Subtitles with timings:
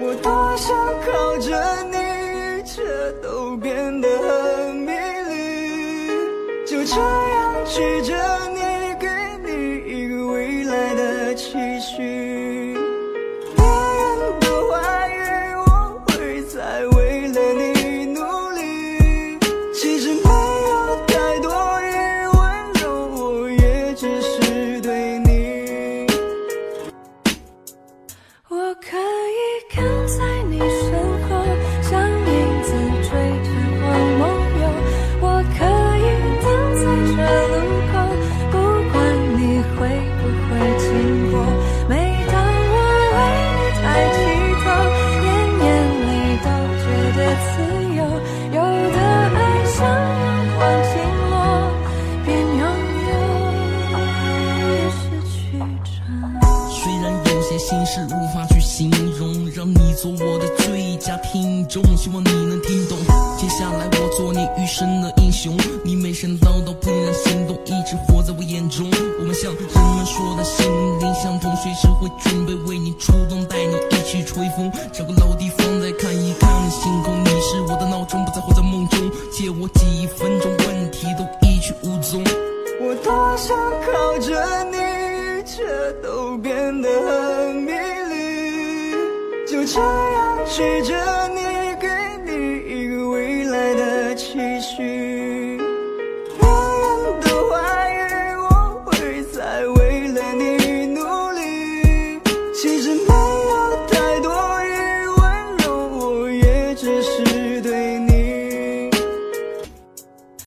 [0.00, 1.96] 我多想靠着你，
[2.60, 2.82] 一切
[3.20, 4.92] 都变得很迷
[5.28, 5.32] 离。
[6.64, 8.14] 就这样拒着
[8.54, 8.60] 你，
[9.00, 9.08] 给
[9.44, 9.48] 你
[9.86, 12.76] 一个未来的期许。
[13.56, 14.76] 别人都怀
[15.08, 15.18] 疑
[15.56, 18.20] 我会再为了你努
[18.50, 19.36] 力，
[19.74, 20.30] 其实没
[20.70, 21.50] 有太多
[21.82, 21.92] 余
[22.36, 22.38] 温
[22.80, 22.86] 柔，
[23.16, 24.47] 我也只是
[57.90, 62.98] 是无法去形容，让你做我的最佳听众，希望你能听懂。
[63.38, 68.86] 接下来我做你余生的英雄，你每声唠叨怦然心动，一直活在我眼中。
[69.18, 69.62] 我们像人
[69.96, 70.66] 们说的心
[71.00, 77.24] 灵相通，随时会准备为你出动，带你一起吹风，找个老地方再看一看星空。
[77.24, 79.00] 你是我的闹钟，不再活在梦中，
[79.32, 82.22] 借我几分钟，问题都一去无踪。
[82.82, 84.76] 我多想靠着你，
[85.40, 85.64] 一切
[86.02, 87.37] 都变得很。
[89.70, 90.96] 这样追着
[91.34, 91.47] 你，